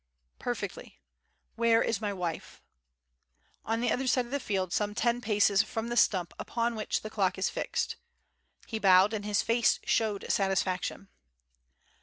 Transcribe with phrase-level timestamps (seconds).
[0.39, 0.99] "Perfectly.
[1.55, 2.59] Where is my wife?"
[3.63, 7.01] "On the other side of the field some ten paces from the stump upon which
[7.03, 7.97] the clock is fixed."
[8.65, 11.09] He bowed, and his face showed satisfaction.